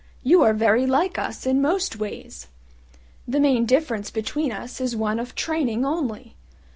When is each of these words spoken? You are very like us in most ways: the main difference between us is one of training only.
You 0.23 0.41
are 0.41 0.55
very 0.55 0.87
like 0.87 1.19
us 1.19 1.45
in 1.45 1.61
most 1.61 1.97
ways: 1.97 2.47
the 3.27 3.39
main 3.39 3.67
difference 3.67 4.09
between 4.09 4.51
us 4.51 4.81
is 4.81 4.95
one 4.95 5.19
of 5.19 5.35
training 5.35 5.85
only. 5.85 6.35